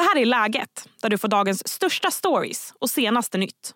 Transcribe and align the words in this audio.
Det 0.00 0.04
här 0.04 0.22
är 0.22 0.26
Läget, 0.26 0.88
där 1.02 1.08
du 1.08 1.18
får 1.18 1.28
dagens 1.28 1.68
största 1.68 2.10
stories 2.10 2.72
och 2.80 2.90
senaste 2.90 3.38
nytt. 3.38 3.74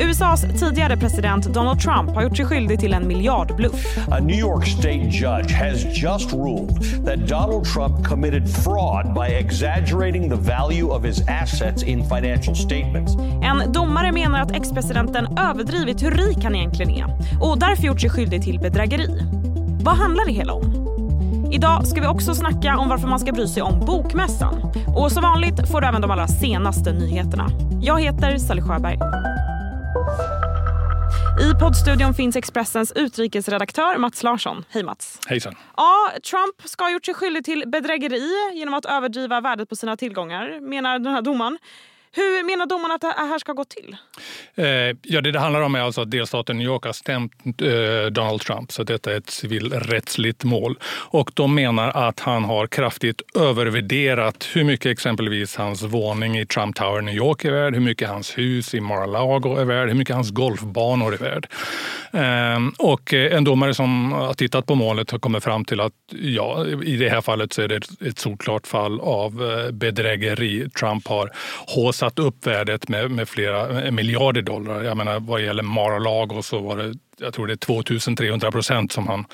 USAs 0.00 0.42
tidigare 0.60 0.96
president 0.96 1.54
Donald 1.54 1.80
Trump 1.80 2.10
har 2.10 2.22
gjort 2.22 2.36
sig 2.36 2.46
skyldig 2.46 2.80
till 2.80 2.94
en 2.94 3.08
miljardbluff. 3.08 4.08
A 4.10 4.18
New 4.20 4.38
York 4.38 4.66
state 4.66 5.08
judge 5.10 5.52
has 5.52 6.02
just 6.02 6.32
ruled 6.32 7.06
that 7.06 7.28
Donald 7.28 7.64
Trump 7.64 8.06
committed 8.06 8.54
fraud 8.64 9.14
by 9.14 9.34
exaggerating 9.34 10.30
the 10.30 10.36
value 10.36 10.86
of 10.86 11.04
his 11.04 11.28
assets 11.28 11.82
in 11.82 12.04
financial 12.08 12.56
statements. 12.56 13.12
En 13.42 13.72
domare 13.72 14.12
menar 14.12 14.40
att 14.40 14.52
ex-presidenten 14.52 15.38
överdrivit 15.38 16.02
hur 16.02 16.10
rik 16.10 16.44
han 16.44 16.54
egentligen 16.54 16.90
är 16.90 17.06
och 17.40 17.58
därför 17.58 17.82
gjort 17.82 18.00
sig 18.00 18.10
skyldig 18.10 18.42
till 18.42 18.58
bedrägeri. 18.58 19.20
Vad 19.84 19.96
handlar 19.96 20.24
det 20.24 20.32
hela 20.32 20.52
om? 20.52 20.81
Idag 21.52 21.86
ska 21.86 22.00
vi 22.00 22.06
också 22.06 22.34
snacka 22.34 22.76
om 22.78 22.88
varför 22.88 23.08
man 23.08 23.20
ska 23.20 23.32
bry 23.32 23.46
sig 23.46 23.62
om 23.62 23.80
Bokmässan. 23.80 24.72
Och 24.96 25.12
som 25.12 25.22
vanligt 25.22 25.70
får 25.70 25.80
du 25.80 25.86
även 25.86 26.00
de 26.00 26.10
allra 26.10 26.28
senaste 26.28 26.92
nyheterna. 26.92 27.48
Jag 27.82 28.00
heter 28.00 28.38
Sally 28.38 28.62
Sjöberg. 28.62 28.98
I 31.40 31.60
poddstudion 31.60 32.14
finns 32.14 32.36
Expressens 32.36 32.92
utrikesredaktör 32.92 33.98
Mats 33.98 34.22
Larsson. 34.22 34.64
Hej 34.68 34.82
Mats. 34.82 35.18
Hejsan. 35.26 35.54
Ja, 35.76 36.10
Trump 36.30 36.68
ska 36.68 36.84
ha 36.84 36.90
gjort 36.90 37.04
sig 37.04 37.14
skyldig 37.14 37.44
till 37.44 37.64
bedrägeri 37.66 38.30
genom 38.54 38.74
att 38.74 38.84
överdriva 38.84 39.40
värdet 39.40 39.68
på 39.68 39.76
sina 39.76 39.96
tillgångar, 39.96 40.60
menar 40.60 40.98
den 40.98 41.12
här 41.12 41.22
domaren. 41.22 41.58
Hur 42.14 42.44
menar 42.44 42.66
domarna 42.66 42.94
att 42.94 43.00
det 43.00 43.14
här 43.16 43.38
ska 43.38 43.52
gå 43.52 43.64
till? 43.64 43.96
Eh, 44.54 44.66
ja, 45.02 45.20
det 45.20 45.32
det 45.32 45.38
handlar 45.38 45.60
om 45.60 45.74
är 45.74 45.80
alltså 45.80 46.00
att 46.00 46.10
delstaten 46.10 46.58
New 46.58 46.66
York 46.66 46.84
har 46.84 46.92
stämt 46.92 47.32
eh, 47.44 48.10
Donald 48.10 48.40
Trump, 48.40 48.72
så 48.72 48.82
detta 48.82 49.12
är 49.12 49.16
ett 49.16 49.30
civilrättsligt 49.30 50.44
mål. 50.44 50.78
Och 50.84 51.30
de 51.34 51.54
menar 51.54 52.08
att 52.08 52.20
han 52.20 52.44
har 52.44 52.66
kraftigt 52.66 53.22
övervärderat 53.36 54.48
hur 54.52 54.64
mycket 54.64 54.92
exempelvis 54.92 55.56
hans 55.56 55.82
våning 55.82 56.38
i 56.38 56.46
Trump 56.46 56.76
Tower 56.76 56.98
i 56.98 57.02
New 57.02 57.14
York 57.14 57.44
är 57.44 57.52
värd, 57.52 57.74
hur 57.74 57.80
mycket 57.80 58.08
hans 58.08 58.38
hus 58.38 58.74
i 58.74 58.80
Mar-a-Lago 58.80 59.56
är 59.56 59.64
värd, 59.64 59.88
hur 59.88 59.94
mycket 59.94 60.16
hans 60.16 60.30
golfbanor 60.30 61.14
är 61.14 61.18
värd. 61.18 61.46
Eh, 62.12 62.86
och 62.88 63.12
en 63.12 63.44
domare 63.44 63.74
som 63.74 64.12
har 64.12 64.34
tittat 64.34 64.66
på 64.66 64.74
målet 64.74 65.10
har 65.10 65.18
kommit 65.18 65.44
fram 65.44 65.64
till 65.64 65.80
att 65.80 65.92
ja, 66.10 66.66
i 66.84 66.96
det 66.96 67.08
här 67.08 67.20
fallet 67.20 67.52
så 67.52 67.62
är 67.62 67.68
det 67.68 67.80
ett 68.06 68.18
solklart 68.18 68.66
fall 68.66 69.00
av 69.00 69.42
eh, 69.42 69.72
bedrägeri. 69.72 70.70
Trump 70.70 71.08
har 71.08 71.30
håsat 71.66 72.01
satt 72.02 72.18
upp 72.18 72.46
värdet 72.46 72.88
med, 72.88 73.10
med 73.10 73.28
flera 73.28 73.82
eh, 73.82 73.90
miljarder 73.90 74.42
dollar. 74.42 74.82
Jag 74.82 74.96
menar 74.96 75.20
vad 75.20 75.42
gäller 75.42 75.62
Mar-a-Lago 75.62 76.42
så 76.42 76.58
var 76.58 76.76
det 76.76 76.94
jag 77.18 77.34
tror 77.34 77.46
det 77.46 77.52
är 77.52 77.56
2300 77.56 78.50
procent 78.50 78.92
som 78.92 79.06
han 79.06 79.24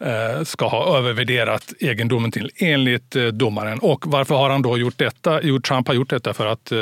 eh, 0.00 0.44
ska 0.44 0.66
ha 0.68 0.98
övervärderat 0.98 1.72
egendomen 1.80 2.30
till 2.30 2.50
enligt 2.56 3.16
eh, 3.16 3.26
domaren. 3.26 3.78
Och 3.78 4.04
varför 4.06 4.34
har 4.34 4.50
han 4.50 4.62
då 4.62 4.78
gjort 4.78 4.98
detta? 4.98 5.40
Jo, 5.42 5.60
Trump 5.60 5.88
har 5.88 5.94
gjort 5.94 6.10
detta 6.10 6.34
för 6.34 6.46
att 6.46 6.72
eh, 6.72 6.78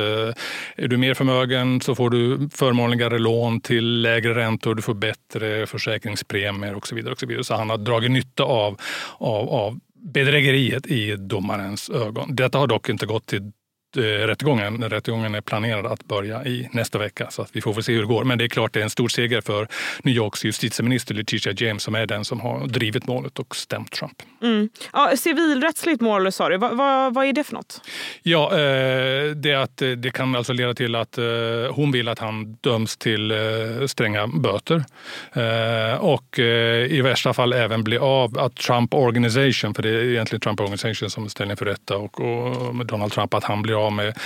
är 0.76 0.88
du 0.88 0.96
mer 0.96 1.14
förmögen 1.14 1.80
så 1.80 1.94
får 1.94 2.10
du 2.10 2.48
förmånligare 2.52 3.18
lån 3.18 3.60
till 3.60 4.02
lägre 4.02 4.34
räntor, 4.34 4.74
du 4.74 4.82
får 4.82 4.94
bättre 4.94 5.66
försäkringspremier 5.66 6.74
och 6.74 6.86
så 6.86 6.94
vidare. 6.94 7.12
Och 7.12 7.20
så, 7.20 7.26
vidare. 7.26 7.44
så 7.44 7.54
han 7.54 7.70
har 7.70 7.78
dragit 7.78 8.10
nytta 8.10 8.42
av, 8.42 8.80
av, 9.18 9.48
av 9.48 9.80
bedrägeriet 9.94 10.86
i 10.86 11.16
domarens 11.16 11.90
ögon. 11.90 12.36
Detta 12.36 12.58
har 12.58 12.66
dock 12.66 12.88
inte 12.88 13.06
gått 13.06 13.26
till 13.26 13.52
Eh, 13.96 14.00
rättegången. 14.02 14.90
Rättegången 14.90 15.34
är 15.34 15.40
planerad 15.40 15.86
att 15.86 16.04
börja 16.04 16.44
i 16.44 16.68
nästa 16.72 16.98
vecka 16.98 17.30
så 17.30 17.42
att 17.42 17.48
vi 17.52 17.60
får 17.60 17.74
väl 17.74 17.82
se 17.82 17.92
hur 17.92 18.00
det 18.00 18.06
går. 18.06 18.24
Men 18.24 18.38
det 18.38 18.44
är 18.44 18.48
klart 18.48 18.72
det 18.72 18.80
är 18.80 18.84
en 18.84 18.90
stor 18.90 19.08
seger 19.08 19.40
för 19.40 19.68
New 20.02 20.14
Yorks 20.14 20.44
justitieminister 20.44 21.14
Letitia 21.14 21.52
James 21.56 21.82
som 21.82 21.94
är 21.94 22.06
den 22.06 22.24
som 22.24 22.40
har 22.40 22.66
drivit 22.66 23.06
målet 23.06 23.38
och 23.38 23.56
stämt 23.56 23.92
Trump. 23.92 24.22
Mm. 24.42 24.68
Ja, 24.92 25.12
civilrättsligt 25.16 26.00
mål 26.00 26.32
sa 26.32 26.48
du. 26.48 26.56
Vad, 26.56 26.76
vad, 26.76 27.14
vad, 27.14 27.26
är 27.26 27.32
det 27.32 27.44
för 27.44 27.54
något? 27.54 27.80
Ja, 28.22 28.58
eh, 28.58 29.30
det, 29.30 29.54
att, 29.54 29.82
eh, 29.82 29.90
det 29.90 30.10
kan 30.10 30.36
alltså 30.36 30.52
leda 30.52 30.74
till 30.74 30.94
att 30.94 31.18
hon 31.70 31.92
vill 31.92 32.08
att 32.08 32.18
han 32.18 32.54
döms 32.60 32.96
till 32.96 33.32
stränga 33.86 34.26
böter. 34.26 34.84
Och 35.98 36.38
i 36.88 37.00
värsta 37.00 37.34
fall 37.34 37.52
även 37.52 37.84
bli 37.84 37.98
av 37.98 38.38
att 38.38 38.56
Trump 38.56 38.94
Organization, 38.94 39.74
för 39.74 39.82
det 39.82 39.88
är 39.88 40.04
egentligen 40.04 40.40
Trump 40.40 40.60
Organization 40.60 41.10
som 41.10 41.28
ställer 41.28 41.56
för 41.56 41.64
rätta 41.64 41.96
och, 41.96 42.20
och 42.20 42.86
Donald 42.86 43.12
Trump, 43.12 43.34
att 43.34 43.44
han 43.44 43.62
blir 43.62 43.83
av 43.83 43.83
bra 43.84 43.90
med, 43.90 44.18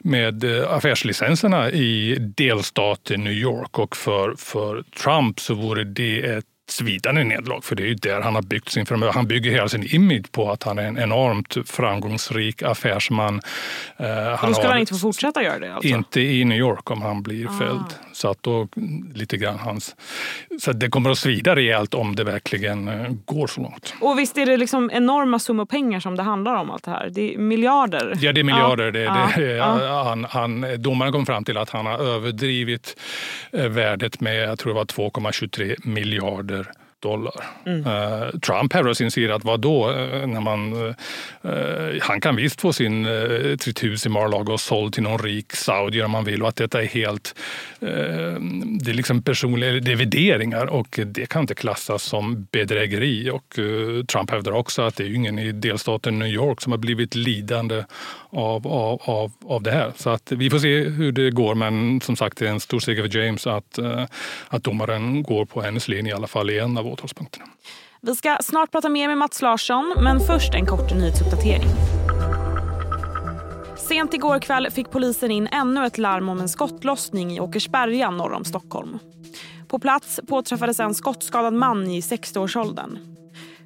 med 0.00 0.44
eh, 0.44 0.72
affärslicenserna 0.72 1.70
i 1.70 2.16
delstaten 2.18 3.24
New 3.24 3.32
York. 3.32 3.78
Och 3.78 3.96
för, 3.96 4.34
för 4.38 4.82
Trump 4.82 5.40
så 5.40 5.54
vore 5.54 5.84
det 5.84 6.20
ett 6.20 6.44
svidande 6.70 7.24
nederlag, 7.24 7.60
för 7.64 7.76
det 7.76 7.82
är 7.82 7.86
ju 7.86 7.94
där 7.94 8.20
han 8.20 8.34
har 8.34 8.42
byggt 8.42 8.68
sin 8.68 8.86
förmögenhet. 8.86 9.14
Han 9.14 9.26
bygger 9.26 9.50
hela 9.50 9.68
sin 9.68 9.94
image 9.94 10.32
på 10.32 10.50
att 10.50 10.62
han 10.62 10.78
är 10.78 10.82
en 10.82 10.98
enormt 10.98 11.56
framgångsrik 11.66 12.62
affärsman. 12.62 13.40
Uh, 14.00 14.06
han 14.36 14.50
då 14.50 14.54
skulle 14.54 14.68
han 14.68 14.80
inte 14.80 14.92
få 14.92 14.98
fortsätta 14.98 15.42
göra 15.42 15.58
det? 15.58 15.74
Alltså. 15.74 15.88
Inte 15.88 16.20
i 16.20 16.44
New 16.44 16.58
York 16.58 16.90
om 16.90 17.02
han 17.02 17.22
blir 17.22 17.46
ah. 17.46 17.58
fälld. 17.58 17.94
Så 18.12 18.30
att 18.30 18.42
då 18.42 18.68
lite 19.14 19.36
grann 19.36 19.58
hans... 19.58 19.96
Så 20.60 20.72
det 20.72 20.88
kommer 20.88 21.10
att 21.10 21.18
svida 21.18 21.56
rejält 21.56 21.94
om 21.94 22.16
det 22.16 22.24
verkligen 22.24 22.88
uh, 22.88 23.12
går 23.24 23.46
så 23.46 23.60
långt. 23.60 23.94
Och 24.00 24.18
visst 24.18 24.38
är 24.38 24.46
det 24.46 24.56
liksom 24.56 24.90
enorma 24.92 25.38
summor 25.38 25.66
pengar 25.66 26.00
som 26.00 26.16
det 26.16 26.22
handlar 26.22 26.54
om 26.54 26.70
allt 26.70 26.84
det 26.84 26.90
här? 26.90 27.10
Det 27.10 27.34
är 27.34 27.38
miljarder? 27.38 28.12
Ja, 28.20 28.32
det 28.32 28.40
är 28.40 28.44
miljarder. 28.44 29.06
Ah. 29.08 29.30
Det. 29.36 29.46
Det, 29.46 29.60
ah. 29.60 30.04
Han, 30.04 30.24
han, 30.24 30.66
domaren 30.78 31.12
kom 31.12 31.26
fram 31.26 31.44
till 31.44 31.56
att 31.56 31.70
han 31.70 31.86
har 31.86 31.98
överdrivit 31.98 33.00
eh, 33.52 33.68
värdet 33.68 34.20
med, 34.20 34.48
jag 34.48 34.58
tror 34.58 34.72
det 34.72 34.78
var 34.78 34.84
2,23 34.84 35.76
miljarder 35.82 36.55
dollar. 37.02 37.44
Mm. 37.66 37.86
Uh, 37.86 38.30
Trump 38.38 38.72
hävdar 38.72 38.94
sin 38.94 39.10
sida 39.10 39.34
att 39.34 39.44
vad 39.44 39.60
då? 39.60 39.90
Uh, 39.90 40.26
när 40.26 40.40
man, 40.40 40.72
uh, 40.72 42.00
han 42.00 42.20
kan 42.20 42.36
visst 42.36 42.60
få 42.60 42.72
sin, 42.72 43.06
uh, 43.06 43.56
sitt 43.56 43.84
hus 43.84 44.06
i 44.06 44.08
Mar-a-Lago 44.08 44.58
såld 44.58 44.94
till 44.94 45.02
någon 45.02 45.18
rik 45.18 45.52
saudier 45.52 46.04
om 46.04 46.10
man 46.10 46.24
vill 46.24 46.42
och 46.42 46.48
att 46.48 46.56
detta 46.56 46.82
är 46.82 46.86
helt 46.86 47.34
det 48.80 48.90
är 48.90 48.94
liksom 48.94 49.22
personliga 49.22 49.96
värderingar 49.96 50.66
och 50.66 51.00
det 51.06 51.26
kan 51.26 51.40
inte 51.40 51.54
klassas 51.54 52.02
som 52.02 52.46
bedrägeri. 52.52 53.30
Och 53.30 53.58
Trump 54.08 54.30
hävdar 54.30 54.52
också 54.52 54.82
att 54.82 54.96
det 54.96 55.04
är 55.04 55.14
ingen 55.14 55.38
i 55.38 55.52
delstaten 55.52 56.18
New 56.18 56.28
York 56.28 56.60
som 56.60 56.72
har 56.72 56.78
blivit 56.78 57.14
lidande 57.14 57.84
av, 58.30 58.66
av, 58.66 59.02
av, 59.04 59.32
av 59.44 59.62
det 59.62 59.70
här. 59.70 59.92
Så 59.96 60.10
att 60.10 60.32
vi 60.32 60.50
får 60.50 60.58
se 60.58 60.80
hur 60.80 61.12
det 61.12 61.30
går 61.30 61.54
men 61.54 62.00
som 62.00 62.16
sagt 62.16 62.38
det 62.38 62.46
är 62.46 62.50
en 62.50 62.60
stor 62.60 62.80
seger 62.80 63.08
för 63.08 63.18
James 63.18 63.46
att, 63.46 63.78
att 64.48 64.64
domaren 64.64 65.22
går 65.22 65.44
på 65.44 65.62
hennes 65.62 65.88
linje 65.88 66.12
i 66.12 66.14
alla 66.14 66.26
fall 66.26 66.50
i 66.50 66.58
en 66.58 66.78
av 66.78 66.85
åtalspunkterna. 66.92 67.46
Vi 68.00 68.16
ska 68.16 68.38
snart 68.42 68.70
prata 68.70 68.88
mer 68.88 69.08
med 69.08 69.18
Mats 69.18 69.42
Larsson, 69.42 69.94
men 70.00 70.20
först 70.20 70.54
en 70.54 70.66
kort 70.66 70.94
nyhetsuppdatering. 70.94 71.68
Sent 73.76 74.14
igår 74.14 74.38
kväll 74.38 74.70
fick 74.70 74.90
polisen 74.90 75.30
in 75.30 75.46
ännu 75.46 75.86
ett 75.86 75.98
larm 75.98 76.28
om 76.28 76.40
en 76.40 76.48
skottlossning 76.48 77.36
i 77.36 77.40
Åkersberga 77.40 78.10
norr 78.10 78.32
om 78.32 78.44
Stockholm. 78.44 78.98
På 79.68 79.78
plats 79.78 80.20
påträffades 80.28 80.80
en 80.80 80.94
skottskadad 80.94 81.54
man 81.54 81.90
i 81.90 82.00
60-årsåldern. 82.00 82.98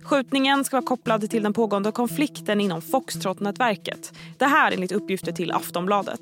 Skjutningen 0.02 0.64
ska 0.64 0.76
vara 0.76 0.86
kopplad 0.86 1.30
till 1.30 1.42
den 1.42 1.52
pågående 1.52 1.92
konflikten 1.92 2.60
inom 2.60 2.82
Foxtrot-nätverket. 2.82 4.12
Det 4.38 4.46
här 4.46 4.72
enligt 4.72 4.92
uppgifter 4.92 5.32
till 5.32 5.52
Aftonbladet. 5.52 6.20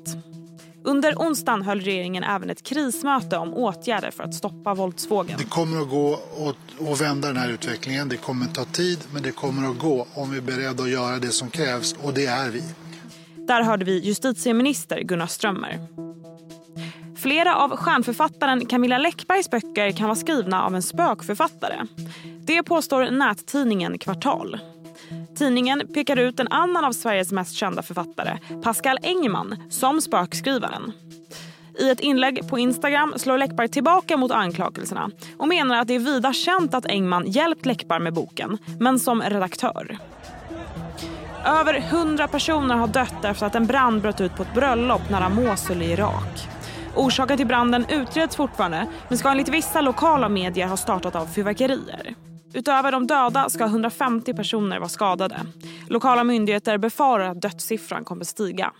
Under 0.83 1.13
onsdagen 1.15 1.61
höll 1.61 1.81
regeringen 1.81 2.23
även 2.23 2.49
ett 2.49 2.63
krismöte 2.63 3.37
om 3.37 3.53
åtgärder 3.53 4.11
för 4.11 4.23
att 4.23 4.33
stoppa 4.33 4.73
våldsvågen. 4.73 5.37
Det 5.37 5.49
kommer 5.49 5.81
att 5.81 5.89
gå 5.89 6.19
att 6.91 7.01
vända 7.01 7.27
den 7.27 7.37
här 7.37 7.49
utvecklingen. 7.49 8.09
Det 8.09 8.17
kommer 8.17 8.45
att 8.45 8.55
ta 8.55 8.65
tid, 8.65 8.99
men 9.13 9.23
det 9.23 9.31
kommer 9.31 9.69
att 9.69 9.79
gå 9.79 10.07
om 10.13 10.31
vi 10.31 10.37
är 10.37 10.41
beredda 10.41 10.83
att 10.83 10.89
göra 10.89 11.17
det 11.19 11.31
som 11.31 11.49
krävs, 11.49 11.95
och 12.03 12.13
det 12.13 12.25
är 12.25 12.49
vi. 12.49 12.63
Där 13.47 13.63
hörde 13.63 13.85
vi 13.85 13.99
justitieminister 13.99 15.01
Gunnar 15.01 15.27
Strömmer. 15.27 15.79
Flera 17.17 17.55
av 17.55 17.77
stjärnförfattaren 17.77 18.65
Camilla 18.65 18.97
Läckbergs 18.97 19.49
böcker 19.49 19.91
kan 19.91 20.07
vara 20.07 20.15
skrivna 20.15 20.63
av 20.63 20.75
en 20.75 20.81
spökförfattare. 20.81 21.85
Det 22.41 22.63
påstår 22.63 23.11
nättidningen 23.11 23.97
Kvartal. 23.97 24.59
Tidningen 25.39 25.87
pekar 25.93 26.17
ut 26.17 26.39
en 26.39 26.47
annan 26.47 26.85
av 26.85 26.91
Sveriges 26.91 27.31
mest 27.31 27.53
kända 27.53 27.81
författare, 27.81 28.37
Pascal 28.63 28.97
Engman, 29.01 29.55
som 29.69 30.01
spökskrivaren. 30.01 30.91
I 31.79 31.89
ett 31.89 31.99
inlägg 31.99 32.49
på 32.49 32.59
Instagram 32.59 33.13
slår 33.17 33.37
Läckberg 33.37 33.67
tillbaka 33.67 34.17
mot 34.17 34.31
anklagelserna 34.31 35.09
och 35.37 35.47
menar 35.47 35.81
att 35.81 35.87
det 35.87 35.95
är 35.95 35.99
vida 35.99 36.33
känt 36.33 36.73
att 36.73 36.85
Engman 36.85 37.27
hjälpt 37.27 37.65
Läckberg 37.65 37.99
med 37.99 38.13
boken, 38.13 38.57
men 38.79 38.99
som 38.99 39.21
redaktör. 39.21 39.97
Över 41.45 41.79
hundra 41.79 42.27
personer 42.27 42.75
har 42.75 42.87
dött 42.87 43.25
efter 43.25 43.45
att 43.45 43.55
en 43.55 43.67
brand 43.67 44.01
bröt 44.01 44.21
ut 44.21 44.35
på 44.35 44.43
ett 44.43 44.53
bröllop 44.53 45.09
nära 45.09 45.29
Mosul 45.29 45.81
i 45.81 45.91
Irak. 45.91 46.47
Orsaken 46.95 47.37
till 47.37 47.47
branden 47.47 47.85
utreds 47.89 48.35
fortfarande 48.35 48.87
men 49.07 49.17
ska 49.17 49.31
enligt 49.31 49.49
vissa 49.49 49.81
lokala 49.81 50.29
medier 50.29 50.67
ha 50.67 50.77
startat 50.77 51.15
av 51.15 51.25
fyrverkerier. 51.25 52.15
Utöver 52.53 52.91
de 52.91 53.07
döda 53.07 53.49
ska 53.49 53.65
150 53.65 54.33
personer 54.33 54.79
vara 54.79 54.89
skadade. 54.89 55.39
Lokala 55.87 56.23
myndigheter 56.23 56.77
befarar 56.77 57.29
att 57.29 57.41
dödssiffran 57.41 58.03
kommer 58.03 58.23
stiga. 58.23 58.73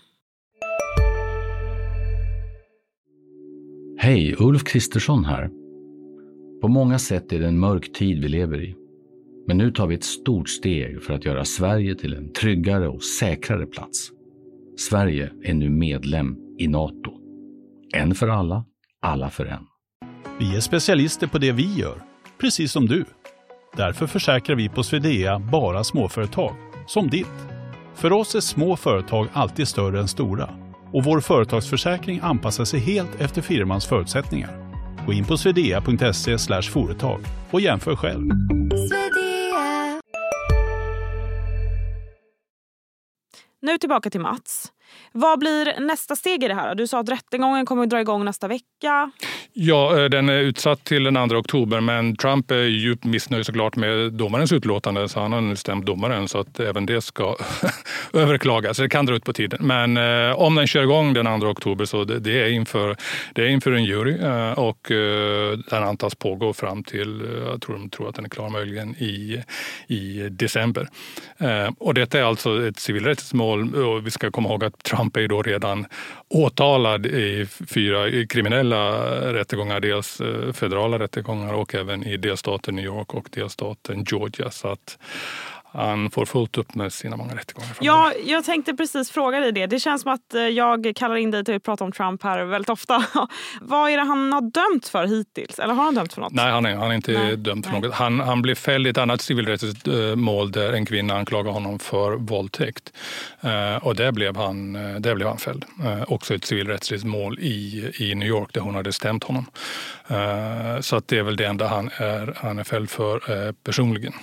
Hej, 3.98 4.36
Ulf 4.40 4.64
Kristersson 4.64 5.26
här. 5.26 5.50
På 6.62 6.68
många 6.68 7.00
sätt 7.00 7.32
är 7.32 7.40
det 7.40 7.48
en 7.48 7.60
mörk 7.60 7.94
tid 7.94 8.22
vi 8.22 8.28
lever 8.28 8.64
i. 8.64 8.76
Men 9.48 9.58
nu 9.58 9.72
tar 9.72 9.88
vi 9.88 9.96
ett 9.96 10.04
stort 10.04 10.50
steg 10.50 11.04
för 11.04 11.14
att 11.14 11.26
göra 11.26 11.46
Sverige 11.46 11.96
till 11.96 12.14
en 12.14 12.34
tryggare 12.34 12.88
och 12.88 13.04
säkrare 13.04 13.66
plats. 13.66 14.12
Sverige 14.78 15.32
är 15.44 15.54
nu 15.54 15.70
medlem 15.70 16.38
i 16.58 16.68
Nato. 16.68 17.12
En 17.96 18.16
för 18.16 18.28
alla, 18.28 18.66
alla 19.02 19.30
för 19.30 19.46
en. 19.46 19.66
Vi 20.40 20.56
är 20.56 20.60
specialister 20.60 21.28
på 21.28 21.38
det 21.38 21.52
vi 21.52 21.74
gör, 21.74 22.04
precis 22.38 22.72
som 22.72 22.86
du. 22.86 23.06
Därför 23.76 24.08
försäkrar 24.08 24.56
vi 24.56 24.70
på 24.70 24.84
Swedea 24.84 25.40
bara 25.40 25.84
småföretag, 25.84 26.56
som 26.88 27.10
ditt. 27.10 27.28
För 27.96 28.14
oss 28.14 28.36
är 28.36 28.40
små 28.40 28.76
företag 28.76 29.28
alltid 29.34 29.68
större 29.68 30.00
än 30.00 30.08
stora 30.08 30.50
och 30.94 31.04
vår 31.04 31.22
företagsförsäkring 31.22 32.20
anpassar 32.24 32.66
sig 32.66 32.80
helt 32.80 33.22
efter 33.22 33.42
firmans 33.42 33.86
förutsättningar. 33.86 34.50
Gå 35.06 35.14
in 35.14 35.26
på 35.26 35.38
swedea.se 35.38 36.62
företag 36.62 37.20
och 37.52 37.62
jämför 37.62 37.96
själv. 37.96 38.30
Nu 43.62 43.78
tillbaka 43.78 44.10
till 44.10 44.22
Mats. 44.22 44.72
Vad 45.12 45.40
blir 45.40 45.80
nästa 45.80 46.16
steg 46.16 46.44
i 46.44 46.48
det 46.48 46.54
här? 46.54 46.76
Du 46.76 46.88
sa 46.88 47.00
att 47.00 47.10
rättegången 47.10 47.66
kommer 47.66 47.84
att 47.84 47.90
dra 47.90 48.02
igång 48.02 48.26
nästa 48.26 48.48
vecka. 48.48 49.12
Ja, 49.62 50.00
eh, 50.00 50.06
den 50.06 50.30
är 50.30 50.40
utsatt 50.40 50.84
till 50.84 51.04
den 51.04 51.30
2 51.30 51.36
oktober 51.36 51.82
men 51.82 52.16
Trump 52.16 52.52
är 52.52 52.64
djupt 52.64 53.04
missnöjd 53.04 53.46
såklart 53.46 53.76
med 53.76 54.14
domarens 54.14 54.52
utlåtande 54.52 55.10
så 55.10 55.20
han 55.20 55.34
har 55.34 55.42
nu 55.42 55.56
stämt 55.56 55.86
domaren 55.86 56.28
så 56.28 56.40
att 56.40 56.60
även 56.60 56.86
det 56.86 57.02
ska 57.02 57.36
överklagas. 58.14 58.78
Det 58.78 58.90
kan 58.90 59.06
dra 59.06 59.16
ut 59.16 59.24
på 59.24 59.34
tiden. 59.34 59.60
Men 59.62 59.98
eh, 59.98 60.40
om 60.40 60.56
den 60.56 60.68
kör 60.68 60.84
igång 60.84 61.14
den 61.14 61.40
2 61.42 61.48
oktober 61.48 61.86
så 61.86 62.04
det, 62.04 62.20
det, 62.20 62.42
är, 62.42 62.50
inför, 62.50 62.96
det 63.34 63.42
är 63.42 63.48
inför 63.48 63.72
en 63.72 63.84
jury 63.84 64.18
eh, 64.22 64.52
och 64.52 64.92
eh, 64.92 65.58
den 65.70 65.84
antas 65.84 66.16
pågå 66.16 66.54
fram 66.54 66.84
till, 66.84 67.22
eh, 67.22 67.50
jag 67.52 67.62
tror 67.62 67.78
de 67.78 67.90
tror 67.90 68.10
att 68.10 68.16
den 68.16 68.26
är 68.26 68.30
klar 68.30 68.50
möjligen 68.50 68.96
i, 68.96 69.44
i 69.88 70.30
december. 70.30 70.90
Eh, 71.38 71.70
och 71.80 71.94
detta 71.94 72.20
är 72.20 72.24
alltså 72.24 72.68
ett 72.68 72.80
civilrättsligt 72.80 73.34
mål 73.34 73.76
och 73.76 74.08
vi 74.08 74.12
ska 74.12 74.32
komma 74.32 74.50
ihåg 74.50 74.64
att 74.64 74.84
Trump 74.84 75.18
är 75.18 75.28
då 75.28 75.42
redan 75.42 75.86
åtalad 76.30 77.06
i 77.06 77.48
fyra 77.68 78.26
kriminella 78.30 78.80
rättegångar. 79.50 79.80
Dels 79.80 80.22
eh, 80.22 80.54
federala 80.54 81.00
rättegångar 81.00 81.54
och 81.54 81.76
även 81.76 82.04
i 82.04 82.18
delstaten 82.18 82.76
New 82.76 82.86
York 82.86 83.14
och 83.14 83.30
delstaten 83.32 84.06
Georgia. 84.12 84.52
Så 84.52 84.68
att 84.68 84.98
han 85.72 86.12
får 86.12 86.26
fullt 86.26 86.58
upp 86.58 86.76
med 86.76 86.94
sina 86.94 87.18
många 87.18 87.36
rättegångar. 87.36 87.78
Ja, 87.80 88.12
jag 88.26 88.44
tänkte 88.44 88.74
precis 88.74 89.12
fråga 89.12 89.40
dig 89.40 89.52
det. 89.52 89.66
Det 89.66 89.80
känns 89.80 90.02
som 90.02 90.12
att 90.12 90.34
eh, 90.34 90.42
jag 90.42 90.92
kallar 90.96 91.16
in 91.16 91.32
dig 91.32 91.46
till 91.46 91.56
att 91.56 91.64
prata 91.64 91.84
om 91.84 91.92
Trump 91.92 92.24
här 92.24 92.44
väldigt 92.46 92.70
ofta. 92.70 93.06
Vad 93.62 93.92
är 93.92 93.98
det 93.98 94.04
han 94.04 94.34
har 94.34 94.42
dömt 94.42 94.88
för 94.88 95.06
hittills? 95.06 95.60
Eller 95.60 95.74
har 95.74 95.84
han 95.84 95.96
dömt 95.96 96.14
för 96.14 96.22
något? 96.22 96.34
Nej, 96.34 96.52
han 96.52 96.66
är, 96.66 96.76
han 96.76 96.92
är 96.92 96.96
inte 96.96 97.12
Nej. 97.12 97.38
dömt 97.38 97.66
för 97.66 97.74
Nej. 97.74 97.82
något. 97.82 97.94
Han, 97.94 98.20
han 98.20 98.42
blev 98.42 98.56
fälld 98.56 98.88
i 98.88 98.90
ett 98.90 98.98
annat 98.98 99.22
civilrättsligt 99.22 99.88
eh, 99.88 100.16
mål 100.16 100.52
där 100.52 100.74
en 100.74 100.86
kvinna 100.86 101.18
anklagade 101.18 101.54
honom 101.54 101.80
för 101.80 102.12
våldtäkt. 102.12 102.94
Uh, 103.44 103.88
och 103.88 103.96
där 103.96 104.12
blev 104.12 104.38
han, 104.38 104.74
där 104.74 105.16
blev 105.16 105.28
han 105.28 105.38
fälld. 105.38 105.66
Också 106.08 106.34
ett 106.36 106.46
civilrättsligt 106.46 107.04
mål 107.04 107.40
i, 107.40 107.92
i 108.00 108.16
New 108.16 108.28
York 108.28 108.54
där 108.54 108.62
hon 108.62 108.76
hade 108.76 108.94
stämt 108.94 109.24
honom. 109.24 109.46
Så 110.82 110.96
att 110.96 111.08
det 111.08 111.18
är 111.18 111.24
väl 111.24 111.36
det 111.36 111.46
enda 111.46 111.68
han 111.68 111.90
är, 111.98 112.34
han 112.38 112.60
är 112.60 112.64
fälld 112.64 112.90
för 112.90 113.52
personligen. 113.52 114.14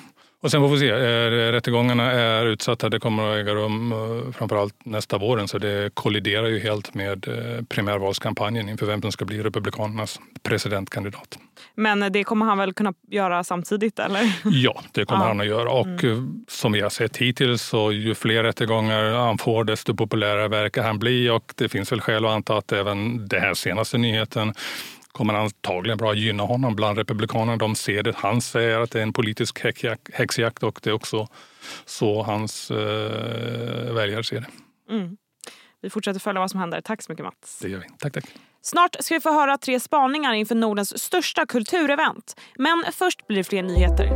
Och 0.43 0.51
sen 0.51 0.61
får 0.61 0.69
vi 0.69 0.79
se. 0.79 0.89
Eh, 0.91 1.53
rättegångarna 1.53 2.13
är 2.13 2.47
utsatta. 2.47 2.89
Det 2.89 3.01
kommer 3.01 3.33
att 3.33 3.37
äga 3.37 3.55
rum 3.55 3.93
eh, 3.93 4.33
framförallt 4.33 4.75
nästa 4.85 5.19
våren 5.19 5.49
så 5.49 5.59
det 5.59 5.95
kolliderar 5.95 6.47
ju 6.47 6.59
helt 6.59 6.95
med 6.95 7.29
eh, 7.29 7.65
primärvalskampanjen 7.65 8.69
inför 8.69 8.87
vem 8.87 9.03
som 9.03 9.13
ska 9.13 9.25
bli 9.25 9.43
Republikanernas 9.43 10.21
presidentkandidat. 10.43 11.39
Men 11.75 12.13
det 12.13 12.25
kommer 12.25 12.47
han 12.47 12.59
väl 12.59 12.73
kunna 12.73 12.95
göra 13.11 13.45
samtidigt? 13.45 13.99
eller? 13.99 14.33
Ja, 14.45 14.83
det 14.93 15.05
kommer 15.05 15.25
ja. 15.25 15.29
han 15.29 15.41
att 15.41 15.47
göra. 15.47 15.71
Och 15.71 16.05
mm. 16.05 16.45
som 16.49 16.73
vi 16.73 16.81
har 16.81 16.91
sett 16.91 17.17
hittills 17.17 17.63
så 17.63 17.93
ju 17.93 18.15
fler 18.15 18.43
rättegångar 18.43 19.05
han 19.13 19.39
får 19.39 19.65
desto 19.65 19.95
populärare 19.95 20.49
verkar 20.49 20.83
han 20.83 20.99
bli 20.99 21.31
och 21.31 21.53
det 21.57 21.69
finns 21.69 21.93
väl 21.93 22.01
skäl 22.01 22.25
att 22.25 22.31
anta 22.31 22.57
att 22.57 22.73
även 22.73 23.29
den 23.29 23.41
här 23.41 23.55
senaste 23.55 23.99
nyheten 23.99 24.55
kommer 25.17 25.35
antagligen 25.35 25.99
bra 25.99 26.15
gynna 26.15 26.43
honom 26.43 26.77
bland 26.77 26.99
republikanerna. 26.99 27.57
De 27.57 27.75
ser 27.75 28.03
det. 28.03 28.17
Han 28.17 28.41
säger 28.41 28.81
att 28.81 28.91
det 28.91 28.99
är 28.99 29.03
en 29.03 29.13
politisk 29.13 29.65
häxjakt 30.13 30.63
och 30.63 30.81
det 30.83 30.91
är 30.91 30.95
också 30.95 31.29
så 31.85 32.23
hans 32.23 32.71
eh, 32.71 33.95
väljare 33.95 34.25
ser 34.25 34.41
det. 34.41 34.47
Mm. 34.95 35.17
Vi 35.83 35.91
fortsätter 35.91 36.21
följa 36.21 36.41
vad 36.41 36.51
som 36.51 36.61
händer. 36.61 36.81
Tack 36.81 37.03
så 37.03 37.13
mycket 37.13 37.25
Mats. 37.25 37.59
Det 37.63 37.69
gör 37.69 37.79
vi. 37.79 37.87
Tack, 37.99 38.13
tack. 38.13 38.25
Snart 38.63 38.97
ska 39.01 39.15
vi 39.15 39.21
få 39.21 39.33
höra 39.33 39.59
tre 39.59 39.81
spaningar 39.81 40.33
inför 40.33 40.55
Nordens 40.55 41.03
största 41.03 41.47
kulturevent. 41.47 42.41
Men 42.57 42.85
först 42.93 43.27
blir 43.27 43.37
det 43.37 43.45
fler 43.45 43.63
nyheter. 43.63 44.11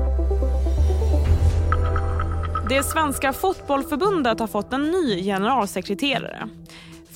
Det 2.68 2.82
svenska 2.82 3.32
fotbollförbundet 3.32 4.40
har 4.40 4.46
fått 4.46 4.72
en 4.72 4.90
ny 4.90 5.24
generalsekreterare. 5.24 6.48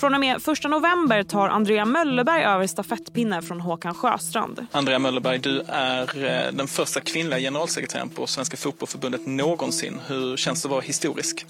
Från 0.04 0.14
och 0.14 0.20
med 0.20 0.36
1 0.36 0.64
november 0.64 1.22
tar 1.22 1.48
Andrea 1.48 1.84
Möllerberg 1.84 2.44
över 2.44 2.66
stafettpinnen 2.66 3.42
från 3.42 3.60
Håkan 3.60 3.94
Sjöstrand. 3.94 4.66
Andrea 4.72 4.98
Möllerberg, 4.98 5.38
du 5.38 5.62
är 5.68 6.24
eh, 6.24 6.52
den 6.52 6.68
första 6.68 7.00
kvinnliga 7.00 7.38
generalsekreteraren 7.38 8.08
på 8.08 8.26
Svenska 8.26 8.56
fotbollförbundet 8.56 9.26
någonsin. 9.26 10.00
Hur 10.06 10.36
känns 10.36 10.62
det 10.62 10.66
att 10.66 10.70
vara 10.70 10.80
historisk? 10.80 11.46